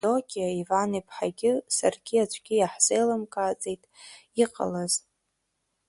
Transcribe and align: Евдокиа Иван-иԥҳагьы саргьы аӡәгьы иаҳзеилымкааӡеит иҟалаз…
Евдокиа 0.03 0.49
Иван-иԥҳагьы 0.61 1.51
саргьы 1.75 2.17
аӡәгьы 2.23 2.55
иаҳзеилымкааӡеит 2.57 3.83
иҟалаз… 4.43 4.93